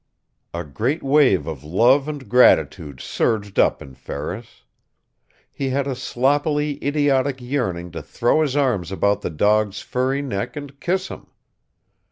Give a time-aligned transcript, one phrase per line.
[0.51, 4.63] A great wave of love and gratitude surged up in Ferris.
[5.51, 10.55] He had a sloppily idiotic yearning to throw his arms about the dog's furry neck
[10.55, 11.27] and kiss him.